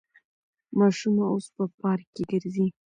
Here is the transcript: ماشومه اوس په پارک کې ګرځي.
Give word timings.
ماشومه 0.79 1.23
اوس 1.31 1.45
په 1.55 1.63
پارک 1.81 2.07
کې 2.15 2.23
ګرځي. 2.31 2.67